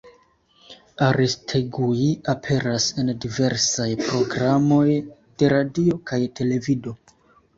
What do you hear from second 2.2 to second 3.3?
aperas en